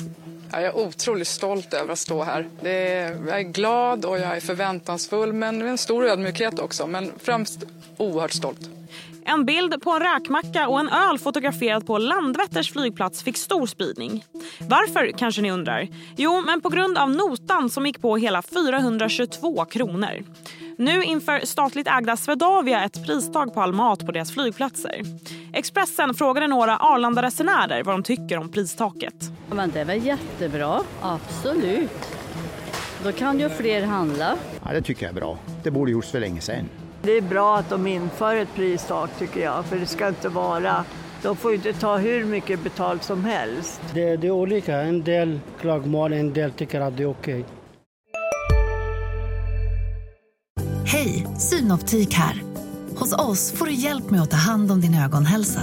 Jag 0.52 0.62
är 0.62 0.76
otroligt 0.76 1.28
stolt 1.28 1.74
över 1.74 1.92
att 1.92 1.98
stå 1.98 2.22
här. 2.22 2.48
Är, 2.62 3.26
jag 3.28 3.38
är 3.38 3.42
glad 3.42 4.04
och 4.04 4.18
jag 4.18 4.36
är 4.36 4.40
förväntansfull, 4.40 5.32
men 5.32 5.58
med 5.58 5.68
en 5.68 5.78
stor 5.78 6.04
ödmjukhet 6.04 6.58
också. 6.58 6.86
Men 6.86 7.12
främst 7.18 7.64
oerhört 7.96 8.32
stolt. 8.32 8.70
En 9.26 9.44
bild 9.44 9.82
på 9.82 9.90
en 9.90 10.00
räkmacka 10.00 10.68
och 10.68 10.80
en 10.80 10.88
öl 10.88 11.18
fotograferad 11.18 11.86
på 11.86 11.98
Landvetters 11.98 12.72
flygplats 12.72 13.22
fick 13.22 13.36
stor 13.36 13.66
spridning. 13.66 14.24
Varför 14.60 15.18
kanske 15.18 15.42
ni 15.42 15.50
undrar? 15.50 15.88
Jo, 16.16 16.42
men 16.46 16.60
på 16.60 16.68
grund 16.68 16.98
av 16.98 17.10
notan 17.10 17.70
som 17.70 17.86
gick 17.86 18.00
på 18.00 18.16
hela 18.16 18.42
422 18.42 19.64
kronor. 19.64 20.24
Nu 20.78 21.04
inför 21.04 21.46
statligt 21.46 21.88
ägda 21.88 22.16
Swedavia 22.16 22.84
ett 22.84 23.06
pristag 23.06 23.54
på 23.54 23.62
all 23.62 23.72
mat 23.72 24.06
på 24.06 24.12
deras 24.12 24.32
flygplatser. 24.32 25.02
Expressen 25.52 26.14
frågade 26.14 26.46
några 26.46 26.76
Arlanda-resenärer 26.76 27.82
vad 27.82 27.94
de 27.94 28.02
tycker 28.02 28.38
om 28.38 28.52
pristaket. 28.52 29.14
Men 29.50 29.70
det 29.70 29.80
är 29.80 29.84
väl 29.84 30.06
jättebra, 30.06 30.80
absolut. 31.02 31.90
Då 33.04 33.12
kan 33.12 33.40
ju 33.40 33.48
fler 33.48 33.82
handla. 33.82 34.36
Ja, 34.64 34.72
det 34.72 34.82
tycker 34.82 35.06
jag 35.06 35.10
är 35.10 35.20
bra. 35.20 35.38
Det 35.62 35.70
borde 35.70 35.90
gjorts 35.90 36.10
för 36.10 36.20
länge 36.20 36.40
sedan. 36.40 36.68
Det 37.04 37.16
är 37.16 37.22
bra 37.22 37.56
att 37.56 37.70
de 37.70 37.86
inför 37.86 38.36
ett 38.36 38.54
pristak 38.54 39.10
tycker 39.18 39.40
jag, 39.40 39.64
för 39.64 39.76
det 39.76 39.86
ska 39.86 40.08
inte 40.08 40.28
vara 40.28 40.84
de 41.24 41.36
får 41.36 41.54
inte 41.54 41.72
ta 41.72 41.96
hur 41.96 42.24
mycket 42.24 42.62
betalt 42.64 43.04
som 43.04 43.24
helst. 43.24 43.80
Det, 43.94 44.16
det 44.16 44.26
är 44.26 44.30
olika. 44.30 44.80
En 44.80 45.04
del 45.04 45.40
klagomål, 45.60 46.12
en 46.12 46.32
del 46.32 46.52
tycker 46.52 46.80
att 46.80 46.96
det 46.96 47.02
är 47.02 47.10
okej. 47.10 47.40
Okay. 47.40 47.54
Hej, 50.86 51.26
Synoptik 51.38 52.14
här. 52.14 52.42
Hos 52.96 53.12
oss 53.12 53.52
får 53.52 53.66
du 53.66 53.72
hjälp 53.72 54.10
med 54.10 54.22
att 54.22 54.30
ta 54.30 54.36
hand 54.36 54.72
om 54.72 54.80
din 54.80 54.94
ögonhälsa. 54.94 55.62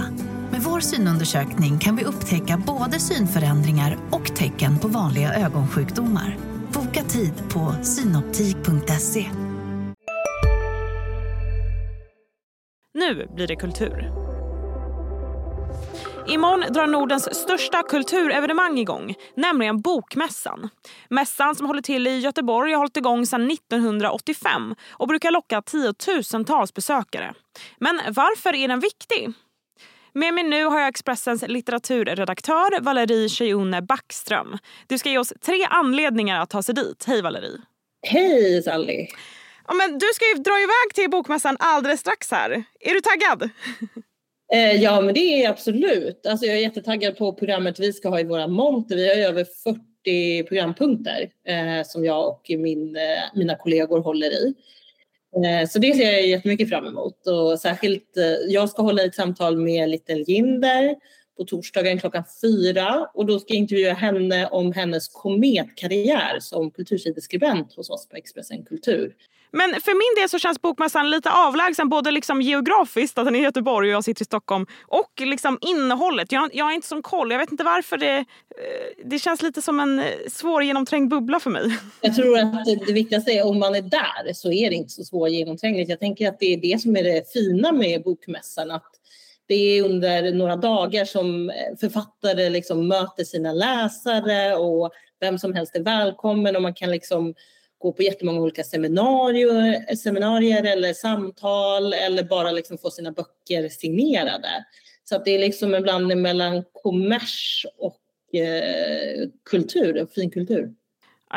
Med 0.50 0.62
vår 0.62 0.80
synundersökning 0.80 1.78
kan 1.78 1.96
vi 1.96 2.04
upptäcka 2.04 2.62
både 2.66 2.98
synförändringar 2.98 3.98
och 4.10 4.36
tecken 4.36 4.78
på 4.78 4.88
vanliga 4.88 5.34
ögonsjukdomar. 5.34 6.36
Boka 6.72 7.04
tid 7.04 7.32
på 7.52 7.74
synoptik.se. 7.82 9.41
Nu 13.08 13.26
blir 13.34 13.46
det 13.46 13.56
kultur. 13.56 14.12
Imorgon 16.28 16.72
drar 16.72 16.86
Nordens 16.86 17.34
största 17.34 17.82
kulturevenemang 17.82 18.78
igång, 18.78 19.14
nämligen 19.34 19.80
Bokmässan. 19.80 20.68
Mässan 21.08 21.54
som 21.54 21.66
håller 21.66 21.82
till 21.82 22.06
i 22.06 22.18
Göteborg 22.18 22.72
har 22.72 22.78
hållit 22.78 22.96
igång 22.96 23.26
sedan 23.26 23.50
1985 23.50 24.74
och 24.90 25.08
brukar 25.08 25.30
locka 25.30 25.62
tiotusentals 25.62 26.74
besökare. 26.74 27.34
Men 27.78 28.00
varför 28.08 28.54
är 28.54 28.68
den 28.68 28.80
viktig? 28.80 29.32
Med 30.12 30.34
mig 30.34 30.44
nu 30.44 30.64
har 30.64 30.80
jag 30.80 30.88
Expressens 30.88 31.44
litteraturredaktör 31.48 32.80
Valerie 32.80 33.28
Cheyune 33.28 33.82
Backström. 33.82 34.58
Du 34.86 34.98
ska 34.98 35.10
ge 35.10 35.18
oss 35.18 35.32
tre 35.40 35.64
anledningar 35.64 36.40
att 36.40 36.50
ta 36.50 36.62
sig 36.62 36.74
dit. 36.74 37.04
Hej 37.06 37.22
Valerie! 37.22 37.60
Hej 38.06 38.62
Sally! 38.62 39.06
Ja, 39.68 39.74
men 39.74 39.98
du 39.98 40.06
ska 40.14 40.24
ju 40.36 40.42
dra 40.42 40.58
iväg 40.58 40.94
till 40.94 41.10
Bokmässan 41.10 41.56
alldeles 41.58 42.00
strax 42.00 42.30
här. 42.30 42.50
Är 42.80 42.94
du 42.94 43.00
taggad? 43.00 43.50
Eh, 44.52 44.82
ja, 44.82 45.00
men 45.00 45.14
det 45.14 45.44
är 45.44 45.50
absolut. 45.50 46.26
Alltså, 46.26 46.46
jag 46.46 46.56
är 46.56 46.60
jättetaggad 46.60 47.16
på 47.16 47.32
programmet 47.32 47.80
vi 47.80 47.92
ska 47.92 48.08
ha 48.08 48.20
i 48.20 48.24
våra 48.24 48.46
monter. 48.46 48.96
Vi 48.96 49.08
har 49.08 49.14
ju 49.14 49.22
över 49.22 49.46
40 50.04 50.48
programpunkter 50.48 51.30
eh, 51.48 51.86
som 51.86 52.04
jag 52.04 52.28
och 52.28 52.46
min, 52.58 52.96
eh, 52.96 53.02
mina 53.34 53.56
kollegor 53.56 54.00
håller 54.00 54.30
i. 54.30 54.54
Eh, 55.36 55.68
så 55.68 55.78
det 55.78 55.94
ser 55.94 56.12
jag 56.12 56.26
jättemycket 56.26 56.68
fram 56.68 56.86
emot. 56.86 57.26
Och 57.26 57.60
särskilt, 57.60 58.16
eh, 58.16 58.24
jag 58.48 58.68
ska 58.68 58.82
hålla 58.82 59.04
ett 59.04 59.14
samtal 59.14 59.56
med 59.56 59.88
Little 59.88 60.24
Jinder 60.26 60.96
på 61.36 61.44
torsdagen 61.44 61.98
klockan 61.98 62.24
fyra 62.42 63.10
och 63.14 63.26
då 63.26 63.38
ska 63.38 63.54
jag 63.54 63.58
intervjua 63.58 63.92
henne 63.92 64.46
om 64.46 64.72
hennes 64.72 65.08
kometkarriär 65.08 66.40
som 66.40 66.70
kultursideskribent 66.70 67.74
hos 67.74 67.90
oss 67.90 68.08
på 68.08 68.16
Expressen 68.16 68.64
Kultur. 68.64 69.14
Men 69.52 69.80
för 69.80 69.94
min 69.94 70.22
del 70.22 70.28
så 70.28 70.38
känns 70.38 70.62
bokmässan 70.62 71.10
lite 71.10 71.30
avlägsen 71.30 71.88
både 71.88 72.10
liksom 72.10 72.42
geografiskt, 72.42 73.18
att 73.18 73.24
den 73.24 73.36
är 73.36 73.40
i 73.40 73.42
Göteborg 73.42 73.88
och 73.88 73.94
jag 73.94 74.04
sitter 74.04 74.22
i 74.22 74.24
Stockholm, 74.24 74.66
och 74.86 75.12
liksom 75.20 75.58
innehållet. 75.60 76.32
Jag, 76.32 76.50
jag 76.52 76.64
har 76.64 76.72
inte 76.72 76.88
som 76.88 77.02
koll. 77.02 77.30
Jag 77.30 77.38
vet 77.38 77.52
inte 77.52 77.64
varför 77.64 77.96
det... 77.96 78.16
Eh, 78.16 78.24
det 79.04 79.18
känns 79.18 79.42
lite 79.42 79.62
som 79.62 79.80
en 79.80 79.98
eh, 79.98 80.04
svårgenomträngd 80.30 81.10
bubbla 81.10 81.40
för 81.40 81.50
mig. 81.50 81.78
Jag 82.00 82.16
tror 82.16 82.38
att 82.38 82.64
det, 82.64 82.74
det 82.86 82.92
viktigaste 82.92 83.30
är 83.30 83.46
om 83.46 83.58
man 83.58 83.74
är 83.74 83.82
där 83.82 84.32
så 84.32 84.52
är 84.52 84.70
det 84.70 84.76
inte 84.76 84.90
så 84.90 85.04
svårgenomträngligt. 85.04 85.90
Jag 85.90 86.00
tänker 86.00 86.28
att 86.28 86.38
det 86.40 86.54
är 86.54 86.56
det 86.56 86.82
som 86.82 86.96
är 86.96 87.02
det 87.02 87.32
fina 87.32 87.72
med 87.72 88.02
bokmässan. 88.02 88.70
Att 88.70 88.90
det 89.48 89.54
är 89.54 89.84
under 89.84 90.32
några 90.32 90.56
dagar 90.56 91.04
som 91.04 91.50
eh, 91.50 91.54
författare 91.80 92.50
liksom 92.50 92.88
möter 92.88 93.24
sina 93.24 93.52
läsare 93.52 94.56
och 94.56 94.92
vem 95.20 95.38
som 95.38 95.54
helst 95.54 95.76
är 95.76 95.82
välkommen 95.82 96.56
och 96.56 96.62
man 96.62 96.74
kan 96.74 96.90
liksom 96.90 97.34
gå 97.82 97.92
på 97.92 98.02
jättemånga 98.02 98.40
olika 98.40 98.64
seminarier, 98.64 99.94
seminarier 99.94 100.64
eller 100.72 100.92
samtal 100.92 101.92
eller 101.92 102.22
bara 102.22 102.50
liksom 102.50 102.78
få 102.78 102.90
sina 102.90 103.12
böcker 103.12 103.68
signerade. 103.68 104.64
Så 105.04 105.16
att 105.16 105.24
det 105.24 105.30
är 105.30 105.38
liksom 105.38 105.74
en 105.74 105.82
blandning 105.82 106.22
mellan 106.22 106.64
kommers 106.82 107.66
och 107.78 108.40
eh, 108.40 109.28
kultur, 109.50 110.06
finkultur. 110.14 110.70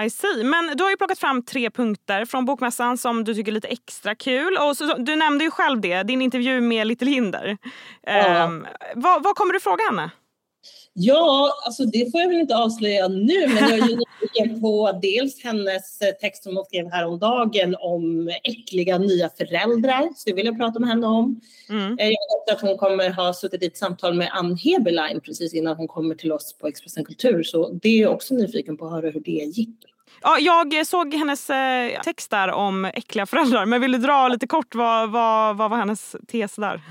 I 0.05 0.09
see. 0.09 0.43
Men 0.43 0.77
du 0.77 0.83
har 0.83 0.91
ju 0.91 0.97
plockat 0.97 1.19
fram 1.19 1.43
tre 1.43 1.69
punkter 1.71 2.25
från 2.25 2.45
Bokmässan 2.45 2.97
som 2.97 3.23
du 3.23 3.33
tycker 3.35 3.51
är 3.51 3.53
lite 3.53 3.67
extra 3.67 4.15
kul. 4.15 4.57
Och 4.57 4.77
så, 4.77 4.97
du 4.97 5.15
nämnde 5.15 5.43
ju 5.43 5.51
själv 5.51 5.81
det, 5.81 6.03
din 6.03 6.21
intervju 6.21 6.61
med 6.61 6.87
Little 6.87 7.11
Hinder. 7.11 7.57
Ja. 8.01 8.43
Um, 8.43 8.67
vad, 8.95 9.23
vad 9.23 9.35
kommer 9.35 9.53
du 9.53 9.59
fråga 9.59 9.83
henne? 9.89 10.11
Ja, 10.97 11.51
alltså 11.65 11.85
det 11.85 12.11
får 12.11 12.21
jag 12.21 12.27
väl 12.27 12.37
inte 12.37 12.57
avslöja 12.57 13.07
nu, 13.07 13.47
men 13.47 13.57
jag 13.57 13.71
är 13.71 13.89
ju 13.89 13.95
nyfiken 14.21 14.61
på 14.61 14.99
dels 15.01 15.43
hennes 15.43 16.01
eh, 16.01 16.11
text 16.21 16.43
som 16.43 16.55
hon 16.55 16.65
skrev 16.65 16.91
häromdagen 16.91 17.75
om 17.79 18.29
äckliga 18.43 18.97
nya 18.97 19.29
föräldrar. 19.29 20.09
Så 20.15 20.29
det 20.29 20.33
vill 20.33 20.45
jag 20.45 20.57
prata 20.57 20.79
med 20.79 20.89
henne 20.89 21.07
om. 21.07 21.41
Mm. 21.69 21.97
Eh, 21.99 22.05
jag 22.05 22.09
vet 22.09 22.55
att 22.55 22.61
hon 22.61 22.77
kommer 22.77 23.09
ha 23.09 23.33
suttit 23.33 23.63
i 23.63 23.65
ett 23.65 23.77
samtal 23.77 24.13
med 24.13 24.29
Ann 24.31 24.57
Heberlein 24.57 25.21
precis 25.21 25.53
innan 25.53 25.75
hon 25.75 25.87
kommer 25.87 26.15
till 26.15 26.31
oss 26.31 26.57
på 26.57 26.67
Expressen 26.67 27.05
Kultur. 27.05 27.43
Så 27.43 27.69
det 27.69 27.89
är 27.89 28.01
jag 28.01 28.13
också 28.13 28.33
nyfiken 28.33 28.77
på 28.77 28.85
att 28.85 28.91
höra 28.91 29.09
hur 29.09 29.19
det 29.19 29.31
gick. 29.31 29.75
Ja, 30.21 30.37
jag 30.39 30.87
såg 30.87 31.13
hennes 31.13 31.49
eh, 31.49 32.01
text 32.01 32.31
där 32.31 32.51
om 32.51 32.85
äckliga 32.85 33.25
föräldrar, 33.25 33.65
men 33.65 33.81
vill 33.81 33.91
du 33.91 33.97
dra 33.97 34.27
lite 34.27 34.47
kort 34.47 34.75
vad, 34.75 35.11
vad, 35.11 35.57
vad 35.57 35.69
var 35.69 35.77
hennes 35.77 36.15
tes 36.27 36.55
där? 36.55 36.81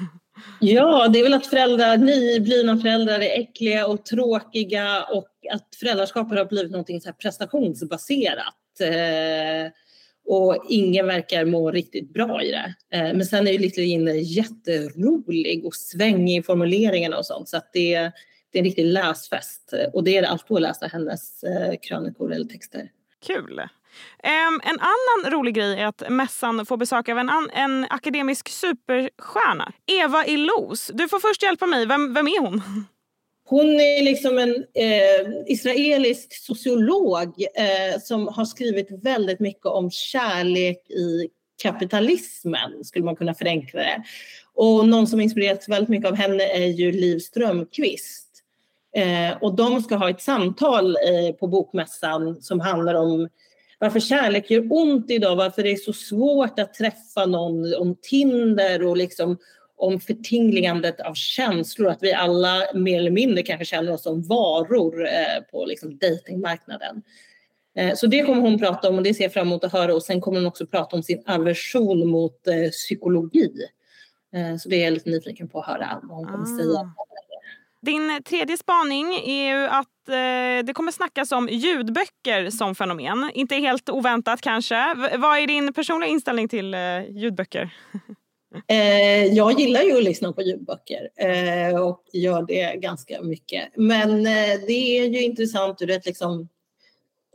Ja, 0.61 1.09
det 1.09 1.19
är 1.19 1.23
väl 1.23 1.35
att 1.35 1.47
föräldrar, 1.47 1.97
nyblivna 1.97 2.79
föräldrar 2.79 3.21
är 3.21 3.41
äckliga 3.41 3.87
och 3.87 4.05
tråkiga 4.05 5.05
och 5.05 5.29
att 5.53 5.77
föräldraskapet 5.81 6.39
har 6.39 6.45
blivit 6.45 6.73
något 6.73 7.03
så 7.03 7.13
prestationsbaserat. 7.13 8.81
Eh, 8.81 9.73
och 10.27 10.65
ingen 10.69 11.07
verkar 11.07 11.45
må 11.45 11.71
riktigt 11.71 12.13
bra 12.13 12.43
i 12.43 12.51
det. 12.51 12.75
Eh, 12.91 13.15
men 13.15 13.27
sen 13.27 13.47
är 13.47 13.53
ju 13.53 13.59
Little 13.59 13.83
Jinne 13.83 14.13
jätterolig 14.13 15.65
och 15.65 15.75
svängig 15.75 16.39
i 16.39 16.43
formuleringarna 16.43 17.19
och 17.19 17.27
sånt 17.27 17.49
så 17.49 17.57
att 17.57 17.73
det, 17.73 17.95
det 18.51 18.59
är 18.59 18.61
en 18.61 18.65
riktig 18.65 18.85
läsfest. 18.85 19.75
Och 19.93 20.05
det 20.05 20.17
är 20.17 20.23
det 20.23 20.29
alltid 20.29 20.57
att 20.57 20.63
läsa 20.63 20.87
hennes 20.87 21.43
eh, 21.45 21.75
krönikor 21.83 22.33
eller 22.33 22.47
texter. 22.47 22.91
Kul! 23.27 23.61
Um, 24.25 24.61
en 24.65 24.79
annan 24.81 25.33
rolig 25.33 25.55
grej 25.55 25.81
är 25.81 25.87
att 25.87 26.03
mässan 26.09 26.67
får 26.67 26.77
besök 26.77 27.09
av 27.09 27.19
en, 27.19 27.31
en 27.55 27.87
akademisk 27.91 28.49
superstjärna. 28.49 29.73
Eva 29.87 30.27
Illouz. 30.27 30.91
Du 30.95 31.09
får 31.09 31.19
först 31.19 31.43
hjälpa 31.43 31.67
mig. 31.67 31.87
Vem, 31.87 32.15
vem 32.15 32.27
är 32.27 32.41
hon? 32.41 32.63
Hon 33.47 33.67
är 33.67 34.03
liksom 34.03 34.39
en 34.39 34.55
eh, 34.55 35.33
israelisk 35.47 36.35
sociolog 36.35 37.45
eh, 37.57 38.01
som 38.01 38.29
har 38.29 38.45
skrivit 38.45 38.89
väldigt 39.03 39.41
mycket 39.41 39.67
om 39.67 39.91
kärlek 39.91 40.91
i 40.91 41.29
kapitalismen, 41.63 42.85
skulle 42.85 43.05
man 43.05 43.17
kunna 43.17 43.35
förenkla 43.35 43.81
det. 43.81 44.03
Och 44.55 44.89
någon 44.89 45.07
som 45.07 45.21
inspirerats 45.21 45.69
väldigt 45.69 45.89
mycket 45.89 46.09
av 46.09 46.17
henne 46.17 46.45
är 46.45 46.67
ju 46.67 46.93
Liv 46.93 47.19
Strömquist. 47.19 48.31
Eh, 48.97 49.37
och 49.41 49.55
de 49.55 49.83
ska 49.83 49.97
ha 49.97 50.11
ett 50.11 50.23
samtal 50.23 50.97
eh, 50.97 51.35
på 51.35 51.47
Bokmässan 51.47 52.43
som 52.43 52.61
handlar 52.61 52.95
om 52.95 53.29
varför 53.79 54.01
kärlek 54.01 54.51
gör 54.51 54.67
ont 54.71 55.11
idag, 55.11 55.37
varför 55.37 55.63
det 55.63 55.71
är 55.73 55.77
så 55.77 55.93
svårt 55.93 56.59
att 56.59 56.75
träffa 56.75 57.27
någon, 57.27 57.75
om 57.75 57.97
Tinder 58.03 58.83
och 58.83 58.97
liksom 58.97 59.39
om 59.77 60.01
förtingligandet 60.01 61.01
av 61.01 61.15
känslor, 61.15 61.89
att 61.91 62.03
vi 62.03 62.13
alla 62.13 62.63
mer 62.75 62.99
eller 62.99 63.11
mindre 63.11 63.43
kanske 63.43 63.65
känner 63.65 63.93
oss 63.93 64.03
som 64.03 64.23
varor 64.23 65.07
eh, 65.07 65.43
på 65.51 65.65
liksom 65.65 65.99
datingmarknaden. 65.99 67.03
Eh, 67.77 67.95
så 67.95 68.07
det 68.07 68.23
kommer 68.23 68.41
hon 68.41 68.59
prata 68.59 68.89
om 68.89 68.97
och 68.97 69.03
det 69.03 69.15
ser 69.15 69.25
jag 69.25 69.33
fram 69.33 69.47
emot 69.47 69.65
att 69.65 69.73
höra 69.73 69.95
och 69.95 70.03
sen 70.03 70.21
kommer 70.21 70.39
hon 70.39 70.47
också 70.47 70.67
prata 70.67 70.97
om 70.97 71.03
sin 71.03 71.23
aversion 71.27 72.09
mot 72.09 72.47
eh, 72.47 72.71
psykologi. 72.71 73.53
Så 74.61 74.69
det 74.69 74.77
är 74.77 74.85
jag 74.85 74.93
lite 74.93 75.11
nyfiken 75.11 75.49
på 75.49 75.61
att 75.61 75.67
höra 75.67 76.01
vad 76.03 76.17
hon 76.17 76.27
kommer 76.27 76.45
ah. 76.45 76.59
säga. 76.59 76.95
Din 77.85 78.23
tredje 78.25 78.57
spaning 78.57 79.15
är 79.15 79.49
ju 79.49 79.67
att 79.67 80.09
eh, 80.09 80.67
det 80.67 80.73
kommer 80.75 80.93
snackas 80.93 81.33
om 81.33 81.49
ljudböcker 81.49 82.51
som 82.51 82.75
fenomen. 82.75 83.31
Inte 83.35 83.55
helt 83.55 83.89
oväntat 83.89 84.41
kanske. 84.41 84.95
V 84.95 85.17
vad 85.17 85.39
är 85.39 85.47
din 85.47 85.73
personliga 85.73 86.11
inställning 86.11 86.49
till 86.49 86.75
eh, 86.75 86.81
ljudböcker? 87.11 87.71
Eh, 88.67 89.25
jag 89.25 89.61
gillar 89.61 89.83
ju 89.83 89.97
att 89.97 90.05
lyssna 90.05 90.33
på 90.33 90.43
ljudböcker 90.43 91.11
eh, 91.17 91.81
och 91.81 92.03
gör 92.13 92.43
det 92.43 92.77
ganska 92.77 93.23
mycket. 93.23 93.69
Men 93.77 94.11
eh, 94.27 94.61
det 94.67 94.99
är 94.99 95.05
ju 95.05 95.23
intressant 95.23 95.83
ur 95.83 95.91
ett 95.91 96.07
liksom, 96.07 96.49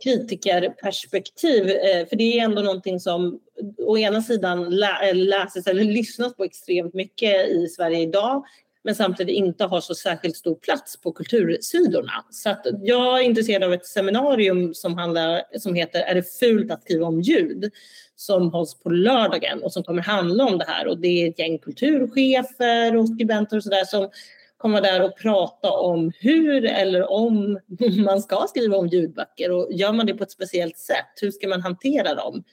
kritikerperspektiv. 0.04 1.70
Eh, 1.70 2.08
för 2.08 2.16
det 2.16 2.40
är 2.40 2.44
ändå 2.44 2.62
någonting 2.62 3.00
som 3.00 3.40
å 3.78 3.98
ena 3.98 4.22
sidan 4.22 4.70
lä 4.70 5.14
läses 5.14 5.68
eller 5.68 5.84
lyssnas 5.84 6.36
på 6.36 6.44
extremt 6.44 6.94
mycket 6.94 7.50
i 7.50 7.68
Sverige 7.68 8.00
idag 8.00 8.46
men 8.90 8.96
samtidigt 8.96 9.36
inte 9.36 9.66
har 9.66 9.82
så 9.82 9.96
särskilt 9.96 10.36
stor 10.36 10.56
plats 10.56 11.02
på 11.02 11.12
kultursidorna. 11.12 12.12
Så 12.30 12.50
att 12.50 12.66
jag 12.82 13.20
är 13.20 13.24
intresserad 13.24 13.64
av 13.64 13.74
ett 13.74 13.86
seminarium 13.86 14.74
som, 14.74 14.98
handlar, 14.98 15.42
som 15.60 15.76
heter 15.76 16.00
Är 16.00 16.16
det 16.16 16.40
fult 16.40 16.72
att 16.72 16.82
skriva 16.84 17.06
om 17.06 17.22
ljud? 17.22 17.72
som 18.16 18.52
hålls 18.52 18.80
på 18.80 18.90
lördagen 18.90 19.64
och 19.64 19.74
som 19.74 19.84
kommer 19.84 20.02
handla 20.02 20.46
om 20.46 20.58
det 20.58 20.66
här. 20.68 20.88
Och 20.88 20.98
det 20.98 21.08
är 21.08 21.30
ett 21.30 21.40
gäng 21.40 21.58
kulturchefer 21.60 22.96
och 22.96 23.10
skribenter 23.10 23.58
och 23.58 23.64
sådär 23.64 23.86
som 23.86 24.10
kommer 24.58 24.82
där 24.82 25.02
och 25.02 25.18
prata 25.18 25.72
om 25.72 26.12
hur 26.20 26.66
eller 26.66 27.12
om 27.12 27.60
man 28.06 28.22
ska 28.22 28.46
skriva 28.50 28.78
om 28.78 28.88
ljudböcker 28.88 29.52
och 29.52 29.68
gör 29.72 29.94
man 29.94 30.06
det 30.06 30.14
på 30.14 30.24
ett 30.24 30.32
speciellt 30.32 30.78
sätt, 30.78 31.22
hur 31.22 31.32
ska 31.32 31.48
man 31.48 31.62
hantera 31.62 32.16
dem? 32.16 32.44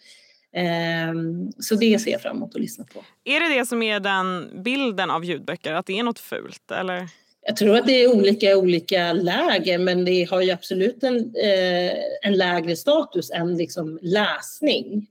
Ehm, 0.53 1.53
så 1.59 1.75
det 1.75 1.99
ser 1.99 2.11
jag 2.11 2.23
fram 2.23 2.37
emot 2.37 2.55
att 2.55 2.61
lyssna 2.61 2.85
på. 2.95 3.05
Är 3.25 3.41
det 3.41 3.59
det 3.59 3.67
som 3.67 3.83
är 3.83 4.00
den 4.00 4.50
bilden 4.62 5.11
av 5.11 5.25
ljudböcker, 5.25 5.73
att 5.73 5.87
det 5.87 5.99
är 5.99 6.03
något 6.03 6.19
fult? 6.19 6.71
Eller? 6.71 7.09
Jag 7.47 7.57
tror 7.57 7.76
att 7.76 7.87
det 7.87 8.03
är 8.03 8.17
olika 8.17 8.57
olika 8.57 9.12
läger 9.12 9.79
men 9.79 10.05
det 10.05 10.25
har 10.31 10.43
ju 10.43 10.50
absolut 10.50 11.03
en, 11.03 11.17
eh, 11.17 11.93
en 12.23 12.37
lägre 12.37 12.76
status 12.76 13.31
än 13.31 13.57
liksom 13.57 13.99
läsning. 14.03 15.07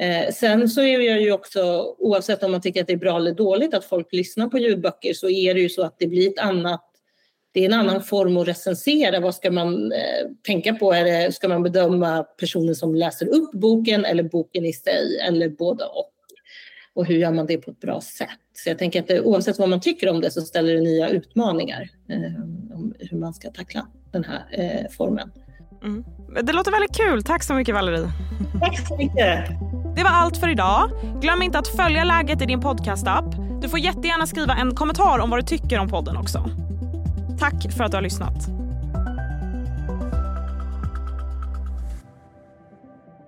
Eh, 0.00 0.32
sen 0.34 0.68
så 0.68 0.80
är 0.80 1.00
jag 1.00 1.20
ju 1.20 1.32
också, 1.32 1.94
oavsett 1.98 2.42
om 2.42 2.52
man 2.52 2.60
tycker 2.60 2.80
att 2.80 2.86
det 2.86 2.92
är 2.92 2.96
bra 2.96 3.16
eller 3.16 3.32
dåligt 3.32 3.74
att 3.74 3.84
folk 3.84 4.12
lyssnar 4.12 4.48
på 4.48 4.58
ljudböcker 4.58 5.14
så 5.14 5.28
är 5.28 5.54
det 5.54 5.60
ju 5.60 5.68
så 5.68 5.82
att 5.82 5.98
det 5.98 6.06
blir 6.06 6.28
ett 6.28 6.38
annat 6.38 6.84
det 7.56 7.64
är 7.64 7.66
en 7.66 7.72
annan 7.72 8.02
form 8.02 8.36
att 8.36 8.48
recensera. 8.48 9.20
Vad 9.20 9.34
ska 9.34 9.50
man 9.50 9.92
eh, 9.92 9.98
tänka 10.46 10.74
på? 10.74 10.92
Är 10.92 11.04
det, 11.04 11.32
ska 11.32 11.48
man 11.48 11.62
bedöma 11.62 12.22
personen 12.22 12.74
som 12.74 12.94
läser 12.94 13.26
upp 13.26 13.52
boken 13.52 14.04
eller 14.04 14.22
boken 14.22 14.64
i 14.64 14.72
sig 14.72 15.20
eller 15.28 15.48
båda 15.48 15.86
och? 15.86 16.10
Och 16.94 17.06
hur 17.06 17.16
gör 17.16 17.32
man 17.32 17.46
det 17.46 17.58
på 17.58 17.70
ett 17.70 17.80
bra 17.80 18.00
sätt? 18.00 18.28
Så 18.52 18.70
jag 18.70 18.78
tänker 18.78 19.00
att 19.00 19.08
det, 19.08 19.20
oavsett 19.20 19.58
vad 19.58 19.68
man 19.68 19.80
tycker 19.80 20.08
om 20.08 20.20
det 20.20 20.30
så 20.30 20.40
ställer 20.40 20.74
det 20.74 20.80
nya 20.80 21.08
utmaningar 21.08 21.88
eh, 22.10 22.42
om 22.76 22.94
hur 22.98 23.18
man 23.18 23.34
ska 23.34 23.50
tackla 23.50 23.86
den 24.12 24.24
här 24.24 24.46
eh, 24.50 24.90
formen. 24.96 25.32
Mm. 25.82 26.04
Det 26.42 26.52
låter 26.52 26.70
väldigt 26.70 26.96
kul. 26.96 27.22
Tack 27.22 27.42
så 27.42 27.54
mycket 27.54 27.74
Valerie. 27.74 28.08
Tack 28.60 28.88
så 28.88 28.96
mycket. 28.96 29.48
Det 29.96 30.02
var 30.02 30.10
allt 30.10 30.36
för 30.36 30.48
idag. 30.48 30.90
Glöm 31.22 31.42
inte 31.42 31.58
att 31.58 31.68
följa 31.68 32.04
läget 32.04 32.42
i 32.42 32.46
din 32.46 32.60
podcastapp. 32.60 33.34
Du 33.62 33.68
får 33.68 33.78
jättegärna 33.78 34.26
skriva 34.26 34.54
en 34.54 34.74
kommentar 34.74 35.18
om 35.18 35.30
vad 35.30 35.38
du 35.38 35.42
tycker 35.42 35.78
om 35.78 35.88
podden 35.88 36.16
också. 36.16 36.65
Tack 37.38 37.72
för 37.72 37.84
att 37.84 37.90
du 37.90 37.96
har 37.96 38.02
lyssnat. 38.02 38.48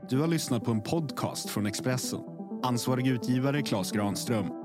Du 0.09 0.21
har 0.21 0.27
lyssnat 0.27 0.65
på 0.65 0.71
en 0.71 0.81
podcast 0.81 1.51
från 1.51 1.67
Expressen. 1.67 2.21
Ansvarig 2.63 3.07
utgivare 3.07 3.63
Klas 3.63 3.93
Granström 3.93 4.58